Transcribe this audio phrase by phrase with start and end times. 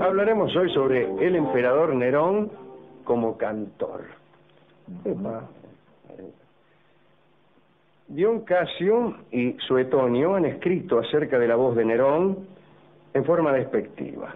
[0.00, 2.50] Hablaremos hoy sobre el emperador Nerón
[3.04, 4.04] como cantor.
[8.08, 12.46] Dion Casio y Suetonio han escrito acerca de la voz de Nerón
[13.14, 14.34] en forma despectiva.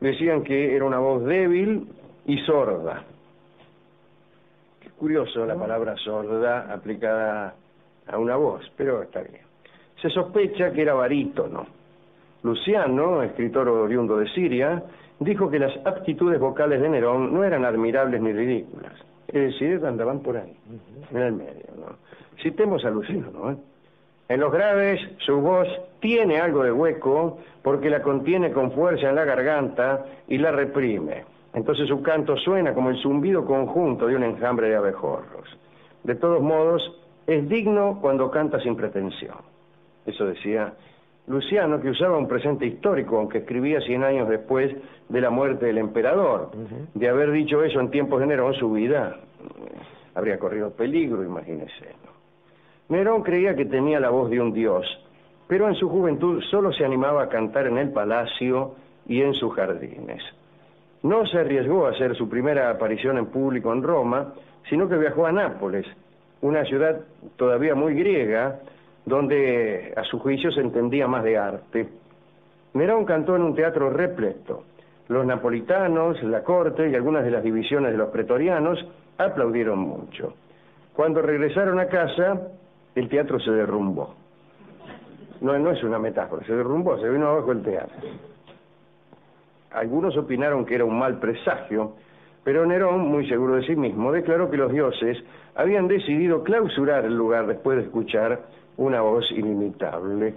[0.00, 1.88] Decían que era una voz débil
[2.26, 3.02] y sorda.
[4.80, 7.54] Qué curioso la palabra sorda aplicada
[8.06, 9.42] a una voz, pero está bien.
[10.00, 11.81] Se sospecha que era barítono.
[12.42, 14.82] Luciano, escritor oriundo de Siria,
[15.20, 18.92] dijo que las aptitudes vocales de Nerón no eran admirables ni ridículas.
[19.28, 20.56] Es decir, andaban por ahí,
[21.10, 21.66] en el medio.
[21.76, 21.96] ¿no?
[22.42, 23.52] Citemos a Luciano.
[23.52, 23.56] ¿eh?
[24.28, 25.68] En los graves, su voz
[26.00, 31.24] tiene algo de hueco porque la contiene con fuerza en la garganta y la reprime.
[31.54, 35.48] Entonces su canto suena como el zumbido conjunto de un enjambre de abejorros.
[36.02, 36.82] De todos modos,
[37.26, 39.36] es digno cuando canta sin pretensión.
[40.06, 40.72] Eso decía
[41.26, 44.74] Luciano, que usaba un presente histórico, aunque escribía 100 años después
[45.08, 46.50] de la muerte del emperador.
[46.94, 49.18] De haber dicho eso en tiempos de Nerón, su vida
[50.14, 51.94] habría corrido peligro, imagínese.
[52.88, 54.84] Nerón creía que tenía la voz de un dios,
[55.46, 58.74] pero en su juventud solo se animaba a cantar en el palacio
[59.06, 60.22] y en sus jardines.
[61.02, 64.34] No se arriesgó a hacer su primera aparición en público en Roma,
[64.68, 65.86] sino que viajó a Nápoles,
[66.42, 67.00] una ciudad
[67.36, 68.60] todavía muy griega,
[69.04, 71.88] donde a su juicio se entendía más de arte.
[72.74, 74.64] Nerón cantó en un teatro repleto.
[75.08, 78.84] Los napolitanos, la corte y algunas de las divisiones de los pretorianos
[79.18, 80.34] aplaudieron mucho.
[80.94, 82.40] Cuando regresaron a casa,
[82.94, 84.14] el teatro se derrumbó.
[85.40, 88.08] No, es una metáfora, se derrumbó, se vino abajo el teatro.
[89.72, 91.94] Algunos opinaron que era un mal presagio,
[92.44, 95.18] pero Nerón, muy seguro de sí mismo, declaró que los dioses
[95.56, 98.40] habían decidido clausurar el lugar después de escuchar
[98.76, 100.34] una voz inimitable.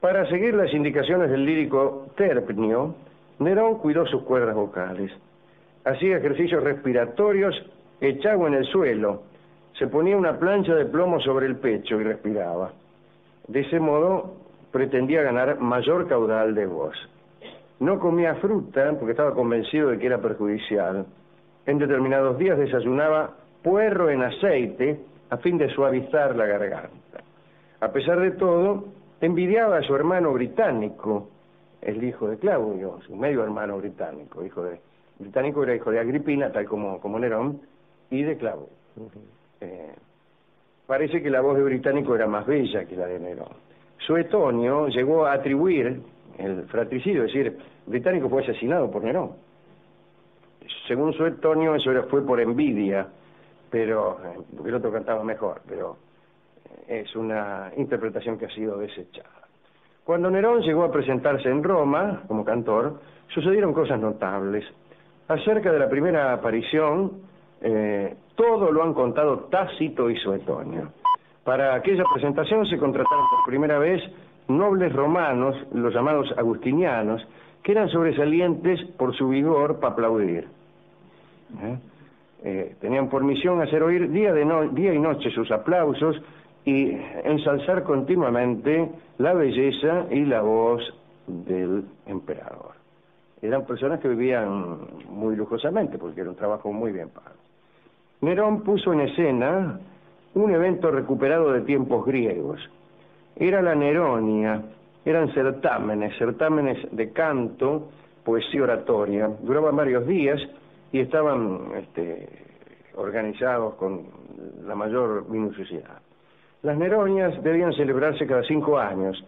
[0.00, 2.94] Para seguir las indicaciones del lírico Terpnio,
[3.38, 5.12] Nerón cuidó sus cuerdas vocales.
[5.84, 7.54] Hacía ejercicios respiratorios,
[8.00, 9.22] echaba en el suelo,
[9.78, 12.72] se ponía una plancha de plomo sobre el pecho y respiraba.
[13.48, 14.34] De ese modo
[14.70, 16.94] pretendía ganar mayor caudal de voz.
[17.80, 21.04] No comía fruta porque estaba convencido de que era perjudicial.
[21.66, 23.30] En determinados días desayunaba
[23.62, 25.00] puerro en aceite
[25.32, 27.24] a fin de suavizar la garganta.
[27.80, 28.84] A pesar de todo,
[29.18, 31.30] envidiaba a su hermano británico,
[31.80, 34.78] el hijo de Claudio, su medio hermano británico, hijo de
[35.18, 37.62] británico era hijo de Agripina, tal como, como Nerón,
[38.10, 38.68] y de Claudio.
[39.62, 39.94] Eh,
[40.86, 43.56] parece que la voz de británico era más bella que la de Nerón.
[44.06, 46.02] Suetonio llegó a atribuir
[46.36, 47.56] el fratricidio, es decir,
[47.86, 49.30] británico fue asesinado por Nerón.
[50.86, 53.08] Según Suetonio, eso era, fue por envidia,
[53.72, 54.18] pero
[54.54, 55.96] porque el otro cantaba mejor, pero
[56.86, 59.48] es una interpretación que ha sido desechada.
[60.04, 64.64] Cuando Nerón llegó a presentarse en Roma como cantor, sucedieron cosas notables.
[65.26, 67.12] Acerca de la primera aparición,
[67.62, 70.90] eh, todo lo han contado Tácito y Suetonio.
[71.42, 74.02] Para aquella presentación se contrataron por primera vez
[74.48, 77.26] nobles romanos, los llamados agustinianos,
[77.62, 80.46] que eran sobresalientes por su vigor para aplaudir.
[81.62, 81.78] ¿Eh?
[82.44, 86.20] Eh, tenían por misión hacer oír día, de y noche sus aplausos
[86.64, 86.90] y
[87.24, 90.82] ensalzar continuamente la belleza y la voz
[91.26, 92.72] del emperador.
[93.40, 97.36] Eran personas que vivían muy lujosamente porque era un trabajo muy bien pago.
[98.20, 99.80] Nerón puso en escena
[100.34, 102.60] un evento recuperado de tiempos griegos.
[103.36, 104.62] Era la Neronia,
[105.04, 107.88] eran certámenes, certámenes de canto,
[108.24, 109.28] poesía oratoria.
[109.42, 110.40] Duraban varios días
[110.92, 112.28] y estaban este,
[112.94, 114.06] organizados con
[114.66, 116.00] la mayor minuciosidad.
[116.62, 119.22] Las Neronias debían celebrarse cada cinco años,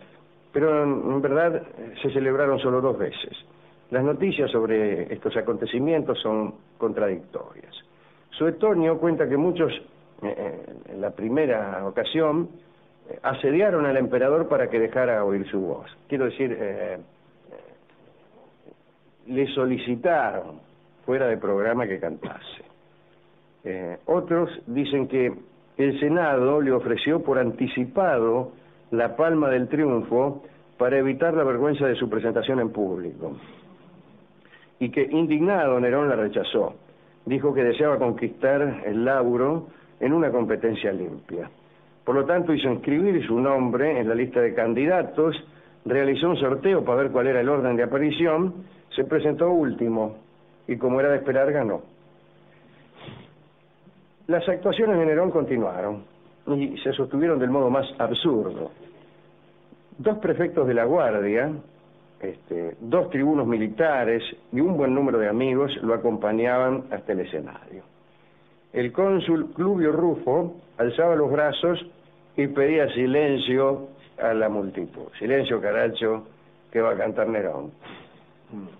[0.52, 1.62] pero en verdad
[2.00, 3.32] se celebraron solo dos veces.
[3.90, 7.74] Las noticias sobre estos acontecimientos son contradictorias.
[8.30, 9.72] Suetonio cuenta que muchos,
[10.22, 12.48] eh, eh, en la primera ocasión,
[13.08, 15.86] eh, asediaron al emperador para que dejara oír su voz.
[16.08, 16.58] Quiero decir,
[19.26, 20.60] le solicitaron
[21.04, 22.64] fuera de programa que cantase.
[24.06, 25.32] otros dicen que
[25.76, 28.52] el Senado le ofreció por anticipado
[28.90, 30.44] la palma del triunfo
[30.78, 33.36] para evitar la vergüenza de su presentación en público.
[34.78, 36.74] Y que indignado Nerón la rechazó
[37.26, 39.68] dijo que deseaba conquistar el lauro
[40.00, 41.50] en una competencia limpia.
[42.04, 45.34] Por lo tanto, hizo inscribir su nombre en la lista de candidatos,
[45.86, 50.23] realizó un sorteo para ver cuál era el orden de aparición, se presentó último
[50.66, 51.82] y como era de esperar ganó.
[54.26, 56.04] Las actuaciones de Nerón continuaron
[56.46, 58.70] y se sostuvieron del modo más absurdo.
[59.98, 61.52] Dos prefectos de la Guardia,
[62.20, 67.82] este, dos tribunos militares y un buen número de amigos lo acompañaban hasta el escenario.
[68.72, 71.84] El cónsul Clubio Rufo alzaba los brazos
[72.36, 73.88] y pedía silencio
[74.20, 75.08] a la multitud.
[75.18, 76.26] Silencio, caracho,
[76.72, 77.70] que va a cantar Nerón.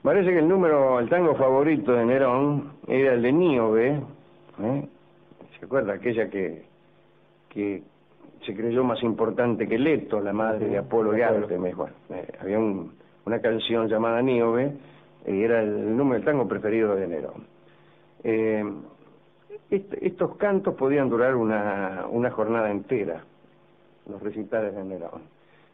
[0.03, 4.01] Parece que el número, el tango favorito de Nerón era el de Níobe.
[4.63, 4.89] ¿eh?
[5.59, 5.95] ¿Se acuerda?
[5.95, 6.65] Aquella que,
[7.49, 7.83] que
[8.45, 11.75] se creyó más importante que Leto, la madre de Apolo y Artemis.
[11.75, 14.73] Bueno, eh, había una canción llamada Níobe
[15.27, 17.47] y era el, número del tango preferido de Nerón.
[18.23, 18.65] Eh,
[19.71, 23.25] estos cantos podían durar una, una jornada entera,
[24.09, 25.23] los recitales de Nerón.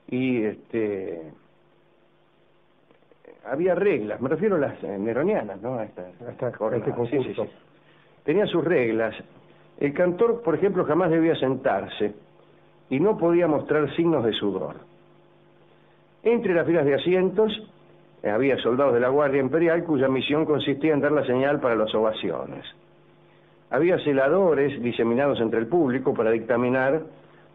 [0.08, 1.32] Y este
[3.44, 5.75] había reglas, me refiero a las eh, neronianas, ¿no?
[5.75, 6.52] A esta, este
[8.25, 9.14] Tenía sus reglas.
[9.78, 12.14] El cantor, por ejemplo, jamás debía sentarse
[12.90, 14.76] y no podía mostrar signos de sudor.
[16.22, 17.52] Entre las filas de asientos
[18.22, 21.76] eh, había soldados de la Guardia Imperial cuya misión consistía en dar la señal para
[21.76, 22.64] las ovaciones.
[23.70, 27.02] Había celadores diseminados entre el público para dictaminar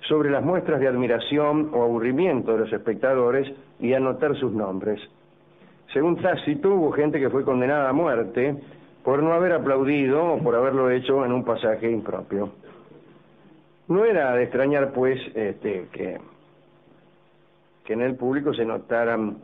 [0.07, 4.99] sobre las muestras de admiración o aburrimiento de los espectadores y anotar sus nombres.
[5.93, 8.55] Según Tácito, hubo gente que fue condenada a muerte
[9.03, 12.49] por no haber aplaudido o por haberlo hecho en un pasaje impropio.
[13.87, 16.19] No era de extrañar, pues, este, que,
[17.87, 19.37] en el público se notaran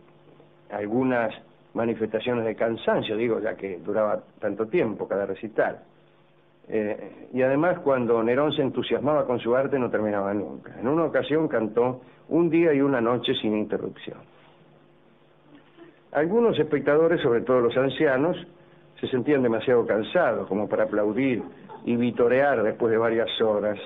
[0.71, 1.31] algunas
[1.75, 5.79] manifestaciones de cansancio, digo, ya que duraba tanto tiempo cada recital.
[6.67, 10.73] Eh, y además, cuando Nerón se entusiasmaba con su arte, no terminaba nunca.
[10.79, 14.17] En una ocasión cantó un día y una noche sin interrupción.
[16.11, 18.35] Algunos espectadores, sobre todo los ancianos,
[18.99, 21.41] se sentían demasiado cansados como para aplaudir
[21.85, 23.79] y vitorear después de varias horas.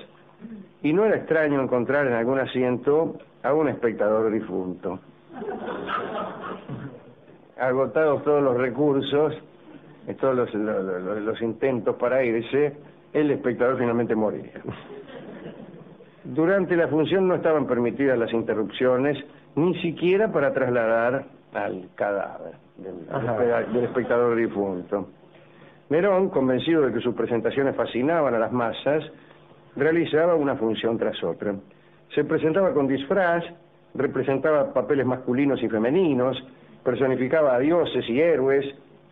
[0.82, 4.98] Y no era extraño encontrar en algún asiento a un espectador difunto.
[7.58, 9.34] Agotados todos los recursos,
[10.20, 12.76] todos los, los intentos para irse,
[13.12, 14.50] el espectador finalmente moría.
[16.24, 19.16] Durante la función no estaban permitidas las interrupciones,
[19.54, 25.08] ni siquiera para trasladar al cadáver del, espectador difunto.
[25.88, 29.04] Nerón, convencido de que sus presentaciones fascinaban a las masas,
[29.76, 31.54] realizaba una función tras otra.
[32.14, 33.44] Se presentaba con disfraz,
[33.94, 36.36] representaba papeles masculinos y femeninos,
[36.82, 38.64] personificaba a dioses y héroes,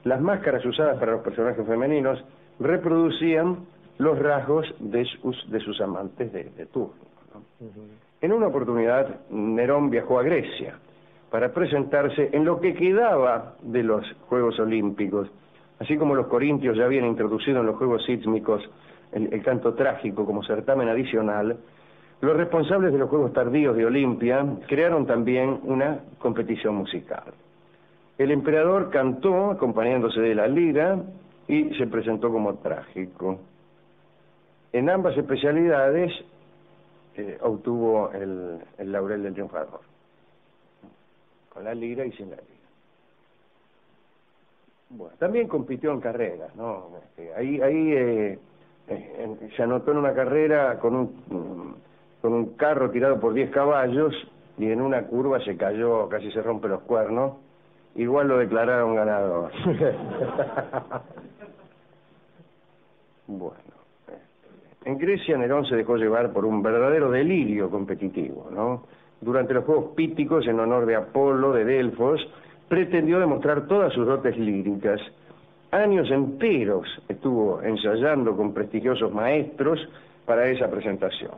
[0.04, 2.22] las máscaras usadas para los personajes femeninos
[2.60, 3.66] reproducían
[3.98, 6.94] los rasgos de sus, de sus amantes de, turno.
[8.20, 10.78] En una oportunidad, Nerón viajó a Grecia,
[11.34, 15.28] para presentarse en lo que quedaba de los Juegos Olímpicos.
[15.80, 18.62] Así como los corintios ya habían introducido en los Juegos Sísmicos
[19.10, 21.56] el, canto trágico como certamen adicional,
[22.20, 27.24] los responsables de los Juegos Tardíos de Olimpia crearon también una competición musical.
[28.16, 31.02] El emperador cantó acompañándose de la lira
[31.48, 33.40] y se presentó como trágico.
[34.72, 36.12] En ambas especialidades
[37.16, 39.93] eh, obtuvo el laurel del triunfador
[41.54, 42.48] con la lira y sin la lira.
[44.90, 46.88] Bueno, también compitió en carreras, ¿no?
[47.02, 48.38] Este, ahí ahí eh,
[48.88, 51.76] eh, se anotó en una carrera con un,
[52.20, 54.14] con un carro tirado por 10 caballos
[54.58, 57.36] y en una curva se cayó, casi se rompe los cuernos.
[57.96, 59.52] Igual lo declararon ganador.
[63.26, 63.54] bueno.
[64.84, 68.82] En Grecia Nerón se dejó llevar por un verdadero delirio competitivo, ¿no?
[69.24, 72.20] Durante los Juegos Píticos en honor de Apolo de Delfos,
[72.68, 75.00] pretendió demostrar todas sus dotes líricas.
[75.70, 79.80] Años enteros estuvo ensayando con prestigiosos maestros
[80.26, 81.32] para esa presentación.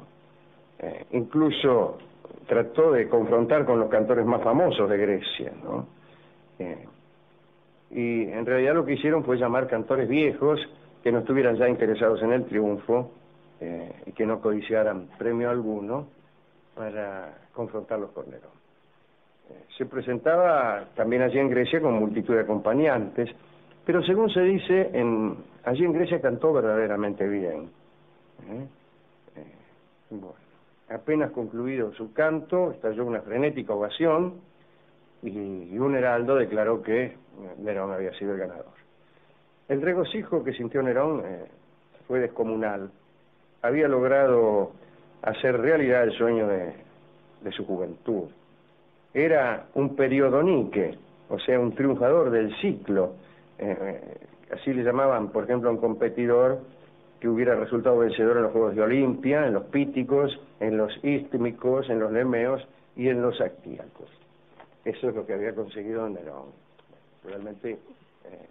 [0.78, 1.98] Eh, incluso
[2.46, 5.52] trató de confrontar con los cantores más famosos de Grecia.
[5.62, 5.86] ¿no?
[6.58, 6.86] Eh,
[7.92, 10.60] y en realidad lo que hicieron fue llamar cantores viejos
[11.02, 13.12] que no estuvieran ya interesados en el triunfo
[13.60, 16.15] eh, y que no codiciaran premio alguno
[16.76, 18.52] para confrontarlos con Nerón.
[19.50, 23.30] Eh, se presentaba también allí en Grecia con multitud de acompañantes,
[23.84, 27.70] pero según se dice, en, allí en Grecia cantó verdaderamente bien.
[28.50, 28.66] ¿eh?
[29.36, 29.44] Eh,
[30.10, 30.34] bueno,
[30.90, 34.34] apenas concluido su canto, estalló una frenética ovación
[35.22, 37.16] y, un heraldo declaró que
[37.58, 38.76] Nerón había sido el ganador.
[39.68, 41.22] El regocijo que sintió Nerón
[42.06, 42.90] fue descomunal.
[43.62, 44.72] Había logrado
[45.26, 46.72] hacer realidad el sueño de,
[47.52, 48.24] su juventud.
[49.14, 53.14] Era un periodonique, o sea, un triunfador del ciclo.
[53.58, 54.18] Eh,
[54.52, 56.60] así le llamaban, por ejemplo, a un competidor
[57.20, 61.88] que hubiera resultado vencedor en los Juegos de Olimpia, en los píticos, en los istmicos,
[61.88, 62.66] en los nemeos
[62.96, 64.08] y en los actíacos.
[64.84, 66.46] Eso es lo que había conseguido Nerón.
[67.24, 68.48] Realmente eh,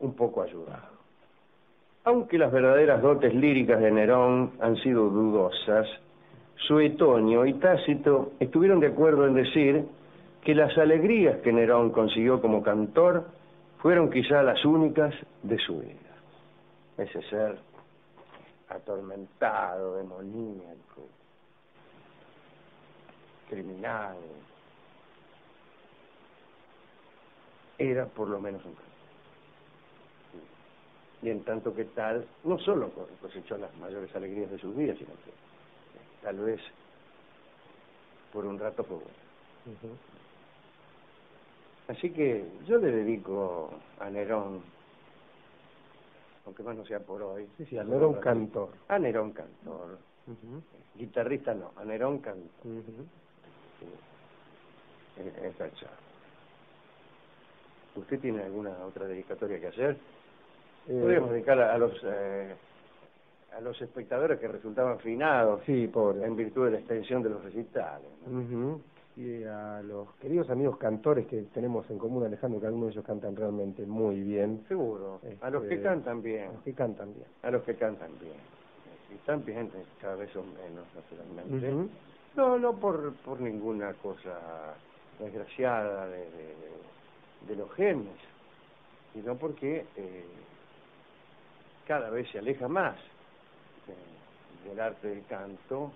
[0.00, 1.01] un poco ayudado.
[2.04, 5.86] Aunque las verdaderas dotes líricas de Nerón han sido dudosas,
[6.56, 9.84] Suetonio y Tácito estuvieron de acuerdo en decir
[10.42, 13.26] que las alegrías que Nerón consiguió como cantor
[13.78, 15.98] fueron quizá las únicas de su vida.
[16.98, 17.58] Ese ser
[18.68, 21.06] atormentado, demoníaco,
[23.48, 24.16] criminal,
[27.78, 28.91] era por lo menos un cantor.
[31.22, 35.10] Y en tanto que tal, no solo cosechó las mayores alegrías de sus vidas, sino
[35.10, 35.30] que
[36.22, 36.60] tal vez
[38.32, 39.96] por un rato fue bueno.
[41.88, 44.62] Así que yo le dedico a Nerón,
[46.44, 47.48] aunque más no sea por hoy.
[47.58, 48.70] Sí, sí, a Nerón cantor.
[48.88, 49.98] A Nerón cantor.
[50.96, 52.48] Guitarrista no, a Nerón cantor.
[55.44, 55.96] Esta charla.
[57.94, 59.96] ¿Usted tiene alguna otra dedicatoria que hacer?
[60.88, 62.54] Eh, Podríamos dedicarla a los eh,
[63.56, 68.08] a los espectadores que resultaban finados sí, en virtud de la extensión de los recitales.
[69.14, 73.04] Y a los queridos amigos cantores que tenemos en común, Alejandro, que algunos de ellos
[73.04, 74.64] cantan realmente muy bien.
[74.68, 75.20] Seguro.
[75.42, 76.48] a los que este, cantan bien.
[76.48, 77.26] A los que cantan bien.
[77.42, 78.40] A los que cantan bien.
[79.10, 79.70] Y están bien,
[80.00, 81.90] cada vez son menos, naturalmente.
[82.34, 84.38] No, no por, por ninguna cosa
[85.18, 86.24] desgraciada de,
[87.46, 88.16] de, los genes,
[89.12, 90.24] sino porque eh,
[91.86, 92.96] cada vez se aleja más
[93.88, 95.92] eh, del arte del canto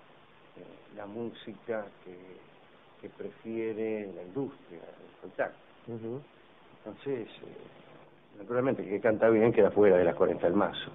[0.57, 0.63] eh,
[0.95, 2.47] la música que,
[3.17, 5.57] prefiere la industria, el contacto.
[5.87, 7.29] Entonces,
[8.37, 10.91] naturalmente el que canta bien queda fuera de las 40 del mazo.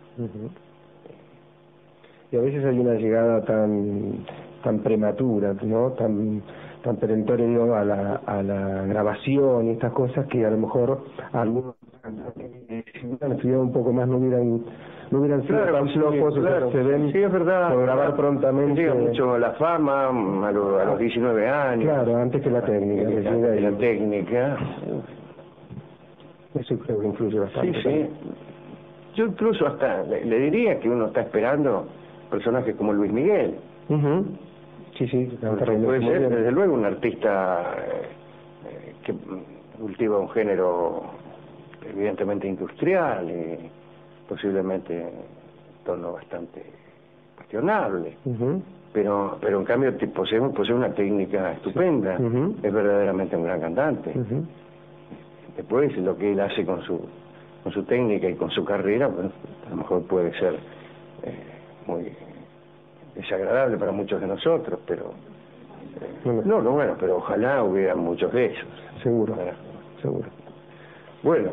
[2.30, 4.26] Y a veces hay una llegada tan
[4.62, 5.92] tan prematura, ¿no?
[5.92, 6.42] Tan
[6.82, 11.04] tan perentoria digo, a la, a la grabación y estas cosas que a lo mejor
[11.32, 11.76] algunos
[13.22, 14.62] hubieran estudiado un poco más no hubieran
[15.10, 16.72] no hubieran sido tan flojos claro.
[16.72, 18.80] se ven sí, es verdad, por grabar prontamente.
[18.80, 21.84] Llega mucho la fama a, a los 19 años.
[21.84, 24.56] Claro antes que la técnica que la, técnica.
[26.54, 28.08] eso creo que influye bastante sí sí.
[29.16, 31.86] yo incluso hasta le, le diría que uno está esperando
[32.30, 33.56] personajes como Luis Miguel.
[34.96, 37.74] Sí, sí, puede ser, desde luego, un artista
[38.66, 39.14] eh, que
[39.78, 41.02] cultiva un género
[41.88, 43.70] evidentemente industrial y
[44.28, 45.10] posiblemente en
[45.84, 46.62] tono bastante
[47.36, 48.16] cuestionable.
[48.92, 52.18] Pero, pero en cambio posee, posee una técnica estupenda,
[52.62, 54.12] es verdaderamente un gran cantante.
[55.56, 57.00] Después lo que él hace con su
[57.62, 59.30] con su técnica y con su carrera, bueno,
[59.66, 60.54] a lo mejor puede ser
[61.22, 61.38] eh,
[61.86, 62.12] muy
[63.14, 65.12] desagradable para muchos de nosotros, pero...
[66.00, 68.68] Eh, no, no, bueno, pero ojalá hubiera muchos de esos.
[69.02, 69.36] Seguro,
[70.00, 70.28] seguro.
[71.22, 71.52] Bueno,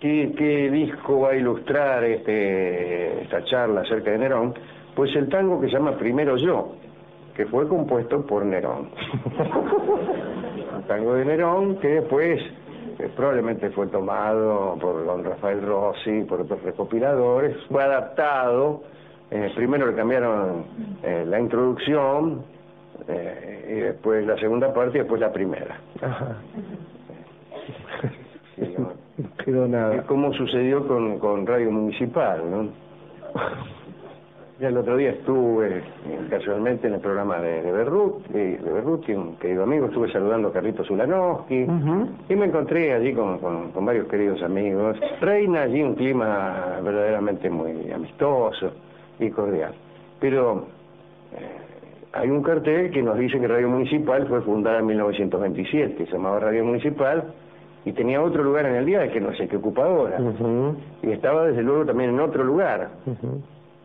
[0.00, 4.54] ¿qué, ¿qué disco va a ilustrar este esta charla acerca de Nerón?
[4.94, 6.74] Pues el tango que se llama Primero Yo,
[7.34, 8.90] que fue compuesto por Nerón.
[10.78, 12.40] el tango de Nerón que después
[12.98, 18.82] eh, probablemente fue tomado por don Rafael Rossi, por otros recopiladores, fue adaptado
[19.30, 20.64] eh, primero le cambiaron
[21.02, 22.44] eh, la introducción
[23.06, 25.80] y después la segunda parte y después la primera.
[29.52, 30.02] Nada.
[30.02, 32.68] Como sucedió con, con Radio Municipal, ¿no?
[34.60, 35.84] Ya el otro día estuve
[36.28, 41.64] casualmente en el programa de, de de un querido amigo, estuve saludando a Carlitos Zulanowski
[42.28, 44.98] y me encontré allí con, con, varios queridos amigos.
[45.20, 48.72] Reina allí un clima verdaderamente muy amistoso
[49.20, 49.74] y cordial.
[50.18, 50.66] Pero
[51.36, 56.12] eh, hay un cartel que nos dice que Radio Municipal fue fundada en 1927, se
[56.12, 57.32] llamaba Radio Municipal
[57.84, 60.18] y tenía otro lugar en el día que no sé qué ocupa ahora.
[61.02, 62.90] Y estaba desde luego también en otro lugar.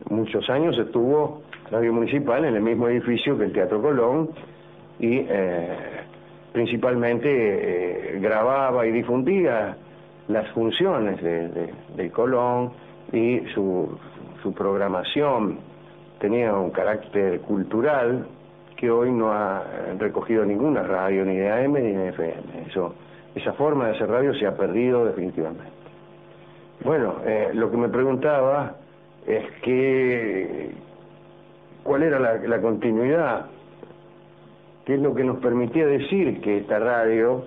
[0.10, 4.30] Muchos años estuvo Radio Municipal en el mismo edificio que el Teatro Colón
[5.00, 5.78] y eh,
[6.52, 9.78] principalmente eh, grababa y difundía
[10.28, 12.72] las funciones de, del Colón
[13.12, 13.98] y su
[14.44, 15.58] su programación
[16.20, 18.28] tenía un carácter cultural
[18.76, 19.64] que hoy no ha
[19.98, 22.68] recogido ninguna radio, ni de AM ni de FM.
[22.68, 22.94] Eso,
[23.36, 25.72] esa forma de hacer radio se ha perdido definitivamente.
[26.84, 28.76] Bueno, eh, lo que me preguntaba
[29.26, 30.72] es que
[31.84, 33.46] cuál era la, continuidad,
[34.86, 37.46] qué es lo que nos permitía decir que esta radio,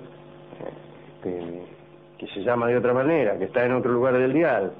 [1.25, 1.65] eh,
[2.19, 4.73] que se llama de otra manera, que está en otro lugar del dial,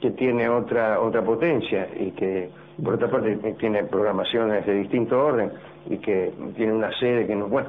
[0.00, 2.50] que tiene otra otra potencia y que
[2.82, 5.52] por otra parte tiene programaciones de distinto orden
[5.88, 7.46] y que tiene una sede que no...
[7.46, 7.68] Bueno,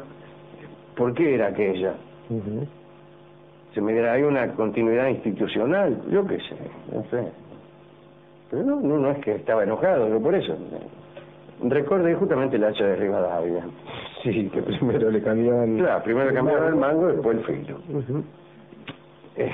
[0.95, 1.93] ¿por qué era aquella?
[3.73, 6.55] Se me dirá, hay una continuidad institucional, yo qué sé,
[6.93, 7.31] no sé.
[8.51, 10.55] Pero no, no, es que estaba enojado, yo por eso.
[11.63, 13.65] Recordé justamente el hacha de Rivadavia.
[14.21, 15.77] Sí, que primero le cambiaban...
[15.77, 17.79] Claro, primero le cambiaban el mango, después el filo.
[19.35, 19.51] Eh,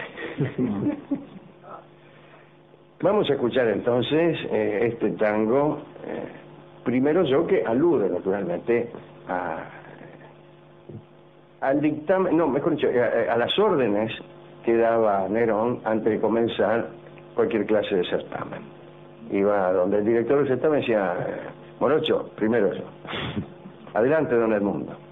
[3.02, 6.28] vamos a escuchar entonces eh, este tango, eh,
[6.84, 8.90] primero yo que alude naturalmente
[9.30, 9.79] a,
[11.62, 14.12] al dictamen, no, mejor dicho, a, las órdenes
[14.64, 16.90] que daba Nerón antes de comenzar
[17.36, 18.62] cualquier clase de certamen.
[19.32, 21.14] Iba donde el director del certamen decía,
[21.80, 22.84] Morocho, primero yo.
[23.94, 25.09] Adelante, don Edmundo.